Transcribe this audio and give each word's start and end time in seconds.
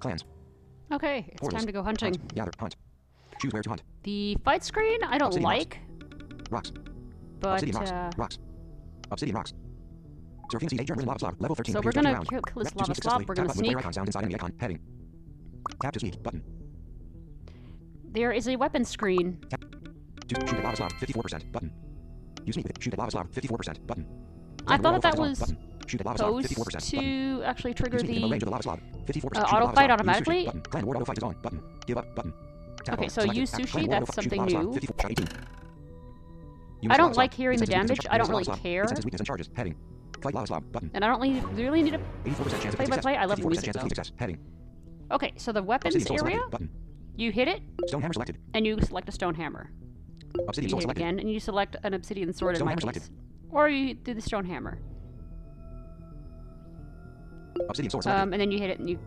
Clans. 0.00 0.24
Okay, 0.92 1.24
it's 1.28 1.40
Portals. 1.40 1.60
time 1.62 1.66
to 1.66 1.72
go 1.72 1.82
hunting. 1.82 2.14
Hunt. 2.14 2.34
Gather. 2.34 2.52
Hunt. 2.58 2.76
Choose 3.40 3.52
where 3.52 3.62
to 3.62 3.68
hunt. 3.70 3.82
The 4.04 4.36
fight 4.44 4.64
screen 4.64 5.02
I 5.04 5.18
don't 5.18 5.28
Obsidian 5.28 5.48
rocks. 5.50 5.58
like, 5.58 5.78
Rocks. 6.50 6.72
but 7.40 7.52
Obsidian 7.54 7.76
rocks. 7.76 7.90
uh, 7.90 8.10
Rocks. 8.16 8.38
Obsidian 9.10 9.36
rocks. 9.36 9.52
Surfing 10.52 10.70
Sea 10.70 10.78
German 10.84 11.06
lava 11.06 11.18
slob. 11.18 11.40
Level 11.40 11.56
13. 11.56 11.72
So 11.74 11.80
we're 11.82 11.92
gonna 11.92 12.24
kill- 12.24 12.40
kill 12.42 12.62
this 12.62 12.74
lava 12.76 12.94
slob, 12.94 13.24
we're 13.28 13.34
Tap 13.34 13.46
gonna 13.46 13.48
button 13.48 13.48
with 13.48 13.56
player 13.56 13.70
sneak. 13.72 13.78
icon 13.78 13.92
sound 13.92 14.08
inside 14.08 14.20
enemy 14.20 14.34
icon. 14.36 14.52
Heading. 14.58 14.80
Tap 15.82 15.92
to 15.92 16.00
sneak. 16.00 16.22
Button. 16.22 16.42
there 18.12 18.32
is 18.32 18.48
a 18.48 18.56
weapon 18.56 18.84
screen. 18.84 19.38
To 20.28 20.34
shoot 20.40 20.54
at 20.54 20.64
lava 20.64 20.76
slob. 20.76 20.92
54%. 20.92 21.52
Button. 21.52 21.70
Use 22.44 22.54
sneak 22.54 22.66
with 22.66 22.76
it. 22.76 22.82
Shoot 22.82 22.94
at 22.94 22.98
lava 22.98 23.10
slob. 23.10 23.30
54%. 23.32 23.86
Button. 23.86 24.06
I 24.66 24.76
thought 24.78 24.92
that 24.92 25.02
that 25.02 25.02
fight 25.02 25.14
is 25.14 25.20
on. 25.20 25.28
was 25.28 25.38
Button. 25.40 25.58
Shoot 25.86 26.00
at 26.00 26.06
lava 26.06 26.18
slob. 26.18 26.42
supposed 26.42 26.56
54%. 26.56 26.92
Button. 26.92 27.00
to 27.00 27.42
actually 27.44 27.74
trigger 27.74 27.98
the 27.98 28.06
range 28.06 28.30
the. 28.30 28.34
of 28.34 28.40
the 28.40 28.50
lava 28.50 28.62
slob. 28.62 28.80
54%. 29.06 29.36
uh, 29.36 29.40
auto 29.42 29.66
fight 29.72 29.74
slob. 29.74 29.76
Use 29.76 29.76
sushi. 29.76 29.90
automatically? 29.92 30.44
Button. 30.46 30.62
Clan 30.62 30.86
war 30.86 30.96
auto 30.96 31.04
fight 31.04 31.18
is 31.18 31.22
on. 31.24 31.36
Button. 31.42 31.62
Give 31.86 31.98
up. 31.98 32.14
Button. 32.16 32.32
Tab 32.84 32.98
Okay, 32.98 33.08
so 33.08 33.24
use 33.24 33.50
sushi, 33.52 33.88
that's 33.88 34.14
fight. 34.14 34.24
Shoot 34.24 34.32
at 34.32 34.38
something 34.38 34.44
new. 34.46 34.72
54 34.72 35.10
18. 35.10 35.26
Use 36.82 36.92
I 36.92 36.96
don't 36.96 37.16
like 37.16 37.34
hearing 37.34 37.58
the 37.58 37.66
damage. 37.66 38.06
I 38.10 38.18
don't 38.18 38.30
really 38.30 38.44
care. 38.44 38.86
Weakness 39.04 39.20
and 39.20 39.26
charges. 39.26 39.50
Heading. 39.54 39.74
Fight 40.22 40.34
lava 40.34 40.46
slob. 40.46 40.72
Button. 40.72 40.90
And 40.94 41.04
I 41.04 41.08
don't 41.08 41.20
really, 41.20 41.40
really 41.54 41.82
need 41.82 41.92
to. 41.92 41.98
84% 42.24 42.50
chance 42.62 42.64
of 42.66 42.76
Play 42.76 42.86
by 42.86 42.96
play, 42.98 43.16
I 43.16 43.24
love 43.26 43.38
54% 43.38 43.48
music, 43.50 43.64
chance 43.64 43.76
of 43.76 43.82
success. 43.88 44.12
Heading. 44.16 44.38
Okay, 45.12 45.32
so 45.36 45.52
the 45.52 45.62
weapons 45.62 45.94
area. 46.10 46.40
Button. 46.50 46.68
you 47.16 47.30
hit 47.30 47.48
it, 47.48 47.62
Stone 47.86 48.02
hammer 48.02 48.12
selected. 48.14 48.38
and 48.54 48.66
you 48.66 48.76
select 48.82 49.08
a 49.08 49.12
stone 49.12 49.34
hammer. 49.34 49.70
Obsidian 50.48 50.64
You 50.64 50.70
sword 50.70 50.80
hit 50.80 50.82
selected. 50.82 51.02
again, 51.02 51.18
and 51.20 51.30
you 51.32 51.38
select 51.40 51.76
an 51.84 51.94
obsidian 51.94 52.32
sword 52.32 52.52
in 52.54 52.56
Stone 52.56 52.66
my 52.66 52.72
hammer 52.72 52.92
case. 52.92 53.04
selected. 53.04 53.10
Or 53.50 53.68
you 53.68 53.94
do 53.94 54.14
the 54.14 54.20
stone 54.20 54.44
hammer. 54.44 54.78
Obsidian 57.68 57.90
sword 57.90 58.02
selected. 58.04 58.22
Um, 58.22 58.32
and 58.32 58.40
then 58.40 58.50
you 58.50 58.58
hit 58.58 58.70
it, 58.70 58.78
and 58.78 58.88
you 58.90 58.98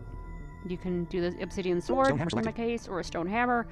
you 0.68 0.76
can 0.76 1.04
do 1.04 1.20
the 1.30 1.42
obsidian 1.42 1.80
sword 1.80 2.10
in 2.10 2.44
my 2.44 2.52
case, 2.52 2.86
or 2.88 3.00
a 3.00 3.04
stone 3.04 3.26
hammer. 3.26 3.66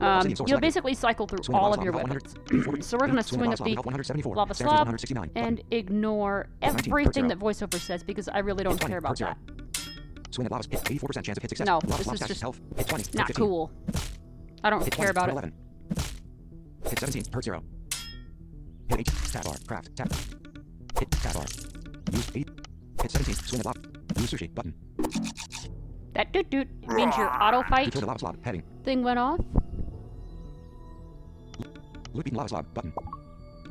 Um, 0.00 0.34
you'll 0.46 0.60
basically 0.60 0.94
cycle 0.94 1.26
through 1.26 1.54
all 1.54 1.72
of 1.72 1.82
your 1.82 1.92
weapons. 1.92 2.34
So 2.86 2.98
we're 2.98 3.06
gonna 3.06 3.22
swing 3.22 3.40
swing 3.40 3.52
up 3.52 3.58
the 3.58 3.74
174, 3.76 4.36
lava 4.36 4.54
slob 4.54 4.94
and 5.34 5.62
ignore 5.70 6.48
everything 6.62 7.28
that 7.28 7.38
voiceover 7.38 7.78
says 7.78 8.02
because 8.02 8.28
I 8.28 8.40
really 8.40 8.64
don't 8.64 8.80
care 8.80 8.98
about 8.98 9.18
that. 9.18 9.38
Swing 10.30 10.46
at 10.46 10.52
lava 10.52 10.64
hit 10.70 10.84
84% 10.84 11.24
chance 11.24 11.38
of 11.38 11.42
hit 11.42 11.48
success. 11.50 11.66
No, 11.66 11.80
this 11.80 12.12
is 12.12 12.20
just 12.20 12.40
health 12.40 12.60
hit 12.76 12.86
20 12.88 13.04
Not 13.16 13.26
15, 13.28 13.46
cool. 13.46 13.70
I 14.62 14.70
don't 14.70 14.90
care 14.90 15.10
about 15.10 15.44
it. 15.44 15.52
hit 16.88 16.98
17 16.98 17.24
hurt 17.32 17.44
0 17.44 17.62
hit 18.88 19.00
8 19.00 19.06
tab 19.32 19.44
bar 19.44 19.54
craft 19.66 19.96
tab 19.96 20.12
hit 20.98 21.10
tab 21.10 21.34
bar. 21.34 21.44
Use 22.12 22.30
8 22.34 22.48
hit 23.02 23.10
17 23.10 23.34
swing 23.34 23.60
at 23.60 23.66
lava. 23.66 23.80
Use 24.18 24.30
sushi 24.32 24.54
button. 24.54 24.74
That 26.14 26.32
doot 26.32 26.50
doot 26.50 26.68
means 26.88 27.16
your 27.16 27.30
auto 27.42 27.62
fight 27.62 27.92
killed 27.92 28.04
a 28.04 28.06
lava 28.06 28.18
slob 28.18 28.44
heading. 28.44 28.62
thing 28.84 29.02
went 29.02 29.18
off, 29.18 29.40
beaten 32.24 32.36
lava 32.36 32.48
slob 32.48 32.74
button 32.74 32.92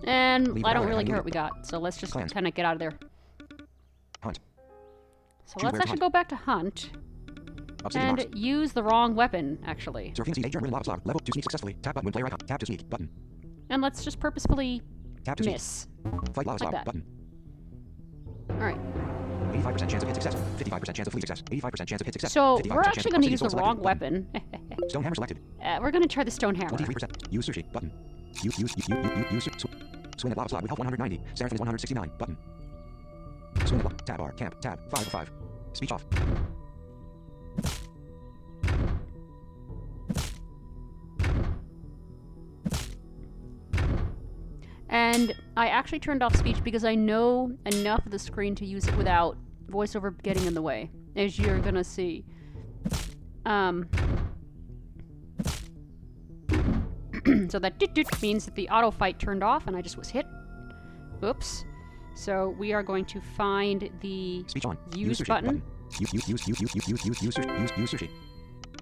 and 0.04 0.54
Leave 0.54 0.66
I 0.66 0.74
don't 0.74 0.88
really 0.88 1.04
care 1.04 1.16
what 1.16 1.26
we 1.26 1.32
got. 1.32 1.66
So 1.66 1.80
let's 1.80 1.98
just 1.98 2.14
kind 2.14 2.48
of 2.48 2.54
get 2.54 2.66
out 2.66 2.74
of 2.74 2.80
there. 2.80 2.94
hunt 4.22 4.40
So 5.46 5.54
Choose 5.56 5.64
let's 5.64 5.78
actually 5.78 5.90
hunt. 5.92 6.00
go 6.02 6.10
back 6.10 6.30
to 6.30 6.36
hunt 6.36 6.92
obsidian 7.84 8.10
and 8.10 8.18
rocks 8.20 8.32
use 8.36 8.72
the 8.74 8.84
wrong 8.84 9.16
weapon 9.16 9.60
actually, 9.66 10.12
surfing 10.16 10.36
sea 10.36 10.50
German 10.50 10.72
lava 10.72 10.84
slob 10.86 11.02
level 11.06 11.20
to 11.20 11.32
sneak 11.32 11.44
successfully 11.44 11.76
tap 11.82 11.96
button 11.96 12.06
when 12.06 12.14
player 12.14 12.26
icon 12.28 12.40
tap 12.40 12.60
to 12.60 12.66
sneak 12.66 12.88
button 12.90 13.10
and 13.70 13.82
let's 13.82 14.04
just 14.04 14.20
purposefully 14.20 14.82
tap 15.24 15.38
to 15.38 15.44
sneak 15.44 15.54
miss. 15.56 15.88
fight 16.34 16.46
lava 16.48 16.66
Like 16.66 16.86
button 16.86 17.04
All 18.50 18.56
right. 18.58 18.78
85% 19.54 19.90
chance 19.90 20.04
of 20.04 20.08
hit 20.10 20.16
success 20.16 20.36
55% 20.58 20.94
chance 20.94 21.08
of 21.08 21.14
fleet 21.14 21.22
success 21.22 21.42
85% 21.44 21.88
chance 21.88 22.02
of 22.02 22.08
hit 22.08 22.14
success 22.14 22.34
So 22.34 22.60
we're 22.70 22.82
actually 22.82 23.12
going 23.12 23.22
to 23.24 23.30
use 23.30 23.40
the 23.40 23.50
sword 23.50 23.62
wrong 23.62 23.78
selected, 23.78 24.00
button. 24.00 24.42
weapon. 24.44 24.90
stone 24.90 25.04
hammer 25.04 25.16
selected 25.16 25.40
uh, 25.64 25.78
we're 25.82 25.92
going 25.92 26.02
to 26.04 26.10
try 26.10 26.24
the 26.24 26.32
stone 26.32 26.56
hammer. 26.56 26.78
23%. 26.78 27.32
Use 27.32 27.48
sushi. 27.48 27.72
Button. 27.72 27.92
Use, 28.44 28.60
use, 28.60 28.76
use, 28.78 28.90
use, 28.90 29.32
use, 29.32 29.44
sw- 29.58 29.66
swing 30.18 30.32
at 30.32 30.38
lava 30.38 30.50
slide 30.50 30.62
with 30.62 30.70
health 30.70 30.80
190. 30.80 31.22
Seraphim 31.34 31.56
is 31.56 31.60
169. 31.60 32.12
Button. 32.18 32.38
Swing 33.66 33.80
at 33.80 33.86
lava. 33.86 33.96
Tab 34.04 34.18
bar. 34.18 34.32
Camp. 34.34 34.60
Tab. 34.62 34.80
5 34.90 35.08
5. 35.08 35.32
Speech 35.74 35.92
off. 35.92 36.06
And 44.90 45.36
I 45.58 45.68
actually 45.68 46.00
turned 46.00 46.24
off 46.24 46.36
speech 46.36 46.64
because 46.64 46.86
I 46.86 46.96
know 46.96 47.52
enough 47.66 48.06
of 48.06 48.12
the 48.12 48.20
screen 48.20 48.56
to 48.56 48.66
use 48.66 48.88
it 48.88 48.96
without 48.96 49.38
voiceover 49.70 50.22
getting 50.24 50.46
in 50.46 50.54
the 50.54 50.62
way, 50.62 50.90
as 51.16 51.38
you're 51.38 51.60
gonna 51.60 51.84
see. 51.84 52.24
Um, 53.46 53.90
so 57.50 57.60
that 57.60 57.74
means 58.22 58.46
that 58.46 58.56
the 58.56 58.70
auto 58.70 58.92
fight 58.92 59.20
turned 59.20 59.44
off 59.44 59.68
and 59.68 59.76
I 59.76 59.82
just 59.82 59.98
was 59.98 60.10
hit. 60.10 60.26
Oops. 61.24 61.66
So 62.16 62.56
we 62.58 62.72
are 62.74 62.84
going 62.84 63.06
to 63.06 63.22
find 63.22 63.90
the 64.02 64.44
Speech 64.48 64.66
on. 64.66 64.78
Use 64.96 65.20
sushi. 65.20 65.28
button. 65.28 65.62
Use, 66.00 66.14
use, 66.14 66.30
use, 66.30 66.48
use, 66.48 66.62
use, 66.62 66.76
use, 66.76 66.88
use, 66.88 67.06
use, 67.06 67.22
use. 67.22 67.38
Use, 67.38 67.72
use 67.78 67.92
sushi. 67.94 68.10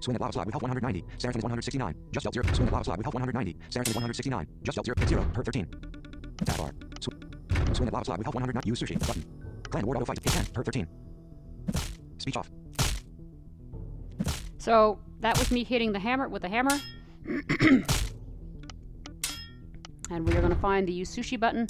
Swing 0.02 0.16
at 0.16 0.22
lava 0.22 0.34
slide 0.34 0.46
with 0.46 0.54
health 0.54 0.64
190. 0.64 1.06
Seraphim 1.18 1.40
is 1.40 1.44
169. 1.44 1.96
Just 2.12 2.24
dealt 2.24 2.34
0. 2.34 2.54
Swing 2.54 2.68
at 2.68 2.74
lava 2.74 2.84
slide 2.86 2.98
with 2.98 3.06
health 3.06 3.14
190. 3.14 3.58
Seraphim 3.70 3.92
is 3.92 3.96
169. 3.96 4.48
Just 4.64 4.76
dealt 4.76 4.86
0. 4.86 4.96
Hit 5.00 5.10
0. 5.10 5.24
Hurt 5.36 5.46
13. 5.46 5.68
Tab 6.46 6.58
bar. 6.58 6.72
Sw- 7.00 7.76
swing 7.78 7.88
at 7.88 7.94
lava 7.94 8.06
slide 8.06 8.18
with 8.18 8.26
health 8.26 8.36
190. 8.36 8.68
Use 8.70 8.82
sushi. 8.82 9.00
Button. 9.00 9.24
Clan 9.70 9.86
ward 9.86 9.98
auto 9.98 10.06
fight. 10.06 10.20
Hit 10.22 10.34
10. 10.34 10.46
Hurt 10.56 10.66
13. 10.66 10.88
Speech 12.18 12.38
off. 12.38 12.52
So 14.58 15.00
that 15.22 15.38
was 15.40 15.50
me 15.52 15.64
hitting 15.64 15.94
the 15.94 16.00
hammer 16.00 16.28
with 16.28 16.42
the 16.42 16.50
hammer. 16.50 16.78
and 20.14 20.28
we 20.28 20.36
are 20.36 20.42
going 20.42 20.54
to 20.54 20.60
find 20.60 20.88
the 20.88 20.94
use 20.94 21.16
sushi 21.16 21.40
button. 21.40 21.68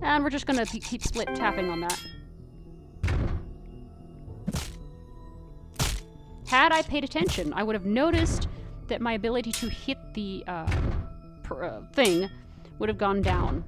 And 0.00 0.24
we're 0.24 0.30
just 0.30 0.46
going 0.46 0.64
to 0.64 0.80
keep 0.80 1.02
split 1.02 1.28
tapping 1.34 1.70
on 1.70 1.80
that. 1.80 2.00
Had 6.46 6.72
I 6.72 6.82
paid 6.82 7.04
attention, 7.04 7.52
I 7.52 7.62
would 7.62 7.74
have 7.74 7.86
noticed 7.86 8.48
that 8.88 9.00
my 9.00 9.14
ability 9.14 9.52
to 9.52 9.68
hit 9.68 9.98
the 10.14 10.44
uh, 10.46 10.70
per, 11.42 11.64
uh, 11.64 11.82
thing 11.92 12.28
would 12.78 12.88
have 12.88 12.98
gone 12.98 13.22
down. 13.22 13.64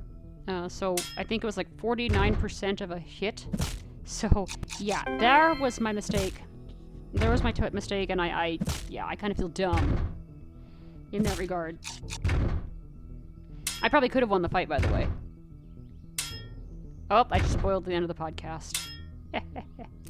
Uh, 0.49 0.69
so 0.69 0.97
I 1.17 1.25
think 1.25 1.43
it 1.43 1.47
was 1.47 1.57
like 1.57 1.75
49% 1.77 2.81
of 2.81 2.91
a 2.91 2.99
hit. 2.99 3.47
So 4.05 4.47
yeah, 4.79 5.03
there 5.19 5.55
was 5.55 5.81
my 5.81 5.93
mistake 5.93 6.35
there 7.15 7.31
was 7.31 7.43
my 7.43 7.53
mistake, 7.73 8.11
and 8.11 8.21
I, 8.21 8.27
I, 8.27 8.59
yeah, 8.89 9.07
I 9.07 9.15
kind 9.15 9.31
of 9.31 9.37
feel 9.37 9.49
dumb 9.49 10.15
in 11.13 11.23
that 11.23 11.39
regard. 11.39 11.79
I 13.85 13.91
probably 13.91 14.09
could 14.09 14.23
have 14.23 14.31
won 14.31 14.41
the 14.41 14.49
fight, 14.49 14.67
by 14.67 14.79
the 14.79 14.89
way. 14.89 15.07
Oh, 17.11 17.27
I 17.31 17.39
just 17.39 17.53
spoiled 17.53 17.85
the 17.85 17.93
end 17.93 18.03
of 18.03 18.09
the 18.09 18.15
podcast. 18.15 18.89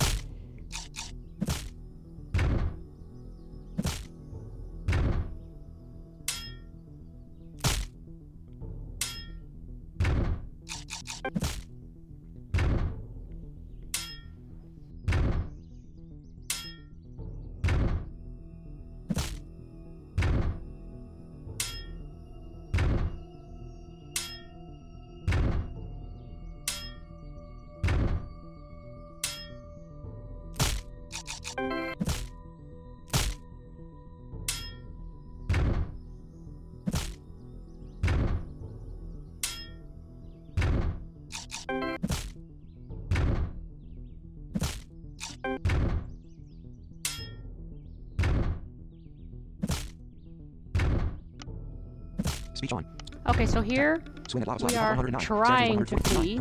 Speech 52.64 52.72
on. 52.72 52.86
Okay, 53.26 53.44
so 53.44 53.60
here 53.60 54.02
we 54.32 54.42
are 54.76 54.96
trying 55.18 55.84
to 55.84 55.96
flee. 55.98 56.40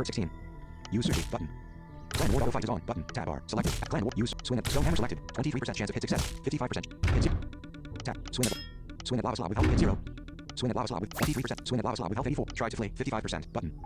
Use 0.90 1.06
search 1.06 1.30
button. 1.32 1.50
Clan 2.12 2.32
Ward 2.32 2.54
fight 2.54 2.64
is 2.64 2.70
on. 2.70 2.80
Button. 2.86 3.04
Tab 3.14 3.28
R 3.28 3.44
Selected. 3.48 3.90
Clan 3.90 4.04
Ward. 4.06 4.18
Use. 4.18 4.34
Swing 4.44 4.58
at. 4.58 4.64
Stonehammer 4.64 4.96
selected. 4.96 5.20
23% 5.34 5.76
chance 5.76 5.90
of 5.90 5.96
hit 5.96 6.02
success. 6.02 6.34
55%. 6.46 7.14
Hit 7.14 7.24
zero. 7.24 7.36
Tap. 8.06 8.18
Swing 8.32 8.46
at. 8.46 9.06
Swing 9.06 9.20
at 9.20 9.26
lava 9.26 9.36
slot 9.36 9.50
with 9.50 9.58
health. 9.58 9.70
Hit 9.70 9.80
zero. 9.80 9.98
Swing 10.56 10.70
at 10.70 10.76
lava 10.78 10.88
slot 10.88 11.02
with 11.02 11.10
23%. 11.10 11.68
Swing 11.68 11.80
at 11.80 11.86
lava 11.86 11.98
slot 11.98 12.10
with 12.10 12.16
health 12.16 12.28
84. 12.28 12.46
Try 12.54 12.70
to 12.70 12.78
flee. 12.78 12.90
55%. 12.90 13.52
Button. 13.52 13.80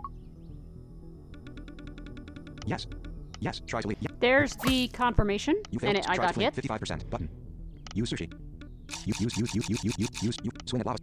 Yes. 2.66 2.86
Yes. 3.40 3.62
Try 3.66 3.80
to 3.80 3.88
flee. 3.88 3.96
Yes. 4.00 4.12
There's 4.20 4.54
the 4.56 4.86
confirmation. 4.88 5.60
You 5.72 5.80
failed. 5.80 5.96
And 5.96 6.04
it, 6.04 6.08
I 6.08 6.16
got 6.16 6.36
hit. 6.36 6.54
55%. 6.54 7.10
Button. 7.10 7.28
Use 7.94 8.12
sushi. 8.12 8.32
Use, 9.06 9.20
use, 9.20 9.36
use, 9.36 9.54
use, 9.54 9.68
use, 9.68 9.84
use, 9.84 9.98
use, 9.98 10.22
use. 10.22 10.54
Swing 10.66 10.80
at 10.82 10.86
lava. 10.86 10.98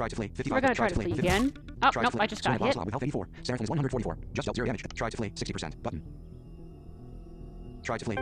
Try 0.00 0.08
to 0.08 0.16
flee. 0.16 0.28
55. 0.28 0.56
We're 0.56 0.60
gonna 0.62 0.74
try 0.74 0.88
to 0.88 0.94
flee 0.94 1.12
again. 1.12 1.52
Oh, 1.82 1.90
Try 1.90 2.02
nope, 2.04 2.12
flee. 2.12 2.20
I 2.22 2.26
just 2.26 2.42
got 2.42 2.52
lava 2.52 2.64
hit. 2.64 2.72
slot 2.72 2.86
with 2.86 2.92
health 2.94 3.02
84. 3.02 3.28
Seraphim 3.42 3.64
is 3.64 3.68
144. 3.70 4.18
Just 4.32 4.46
dealt 4.46 4.56
0 4.56 4.64
damage. 4.66 4.82
Try 4.94 5.10
to 5.10 5.16
flee. 5.18 5.28
60%. 5.28 5.82
Button. 5.82 6.02
Try 7.82 7.98
to 7.98 8.04
flee. 8.06 8.14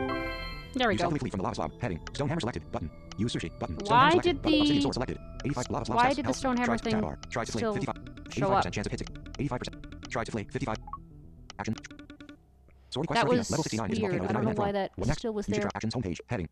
There 0.73 0.89
we 0.89 0.95
Use 0.95 1.01
go. 1.01 1.09
flee 1.09 1.29
from 1.29 1.37
the 1.37 1.43
lava 1.43 1.55
slab. 1.55 1.71
Heading. 1.81 1.99
Stonehammer 2.11 2.41
selected. 2.41 2.69
Button. 2.73 2.91
Use 3.17 3.33
sushi. 3.33 3.57
Button. 3.59 3.77
Why 3.85 4.17
did 4.17 4.41
Button. 4.41 4.59
The- 4.59 4.81
sword 4.81 4.93
selected. 4.95 5.17
85 5.45 5.69
lava 5.69 5.85
slab 5.85 5.95
why 5.95 6.09
did 6.09 6.17
the 6.17 6.23
Health. 6.23 6.41
Stonehammer 6.43 6.65
Try 6.65 6.75
to 6.77 6.83
thing. 6.83 7.15
Try 7.29 7.45
to 7.45 7.51
flee. 7.53 7.59
still 7.59 7.73
55. 7.73 7.95
show 8.33 8.47
85% 8.49 8.65
up? 8.65 8.71
chance 8.73 8.85
of 8.87 8.91
hitting. 8.91 9.07
85%. 9.39 10.09
Try 10.09 10.23
to 10.25 10.31
flee. 10.33 10.43
55. 10.51 10.75
Action. 11.59 11.75
Sword 12.91 13.07
quest 13.07 13.21
That 13.21 13.27
Arena. 13.27 13.37
was 13.39 13.51
Level 13.51 13.63
69 13.63 13.89
weird. 13.89 14.01
volcano 14.01 14.29
I 14.29 14.33
don't 14.33 14.45
know 14.45 14.51
why 14.63 14.71
that 14.71 14.91
What 14.95 15.09
still 15.17 15.33
was 15.33 15.45
there. 15.45 15.69
actions 15.75 15.93
homepage. 15.93 16.19
Heading. 16.27 16.47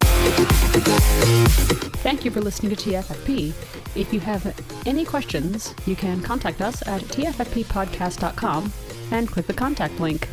Thank 2.03 2.23
you 2.25 2.31
for 2.31 2.41
listening 2.41 2.75
to 2.75 2.89
TFFP. 2.89 3.53
If 3.95 4.13
you 4.13 4.19
have 4.19 4.53
any 4.85 5.03
questions, 5.03 5.73
you 5.85 5.95
can 5.95 6.21
contact 6.21 6.61
us 6.61 6.85
at 6.87 7.01
tffppodcast.com 7.01 8.71
and 9.11 9.27
click 9.27 9.47
the 9.47 9.53
contact 9.53 9.99
link. 9.99 10.27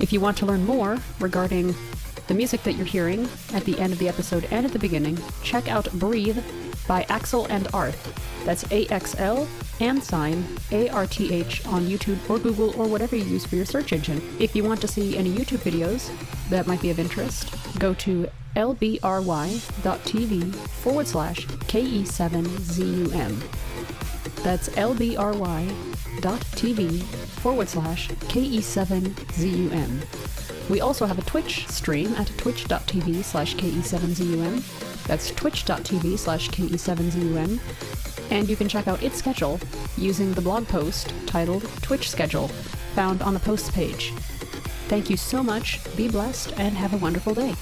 If 0.00 0.12
you 0.12 0.20
want 0.20 0.36
to 0.38 0.46
learn 0.46 0.64
more 0.66 0.98
regarding 1.20 1.74
the 2.28 2.34
music 2.34 2.62
that 2.64 2.72
you're 2.74 2.86
hearing 2.86 3.28
at 3.54 3.64
the 3.64 3.78
end 3.78 3.92
of 3.92 3.98
the 3.98 4.08
episode 4.08 4.46
and 4.50 4.66
at 4.66 4.72
the 4.72 4.78
beginning, 4.78 5.18
check 5.42 5.68
out 5.68 5.90
Breathe 5.92 6.38
by 6.86 7.04
Axl 7.04 7.46
and 7.50 7.68
Arth. 7.72 8.18
That's 8.44 8.64
A 8.72 8.86
X 8.88 9.14
L 9.18 9.46
and 9.80 10.02
sign 10.02 10.44
A 10.70 10.88
R 10.88 11.06
T 11.06 11.32
H 11.32 11.64
on 11.66 11.86
YouTube 11.86 12.18
or 12.28 12.38
Google 12.38 12.78
or 12.80 12.86
whatever 12.86 13.16
you 13.16 13.24
use 13.24 13.46
for 13.46 13.56
your 13.56 13.64
search 13.64 13.92
engine. 13.92 14.20
If 14.38 14.54
you 14.56 14.64
want 14.64 14.80
to 14.80 14.88
see 14.88 15.16
any 15.16 15.30
YouTube 15.32 15.58
videos 15.58 16.10
that 16.50 16.66
might 16.66 16.82
be 16.82 16.90
of 16.90 16.98
interest, 16.98 17.54
go 17.78 17.94
to 17.94 18.28
lbry.tv 18.56 20.54
forward 20.54 21.06
slash 21.06 21.46
KE7ZUM. 21.46 23.42
That's 24.42 24.68
lbry.tv 24.70 25.72
forward 27.02 27.68
slash 27.68 28.08
KE7ZUM. 28.08 29.90
We 30.68 30.80
also 30.80 31.06
have 31.06 31.18
a 31.18 31.22
Twitch 31.22 31.66
stream 31.68 32.14
at 32.14 32.26
twitch.tv 32.38 33.24
slash 33.24 33.56
KE7ZUM. 33.56 34.91
That's 35.06 35.30
twitch.tv 35.30 36.18
slash 36.18 36.48
KE7ZUM. 36.50 37.58
And 38.30 38.48
you 38.48 38.56
can 38.56 38.68
check 38.68 38.88
out 38.88 39.02
its 39.02 39.16
schedule 39.16 39.60
using 39.96 40.32
the 40.32 40.40
blog 40.40 40.66
post 40.68 41.12
titled 41.26 41.68
Twitch 41.82 42.10
Schedule, 42.10 42.48
found 42.94 43.22
on 43.22 43.34
the 43.34 43.40
posts 43.40 43.70
page. 43.70 44.12
Thank 44.88 45.10
you 45.10 45.16
so 45.16 45.42
much, 45.42 45.80
be 45.96 46.08
blessed, 46.08 46.52
and 46.58 46.76
have 46.76 46.94
a 46.94 46.98
wonderful 46.98 47.34
day. 47.34 47.54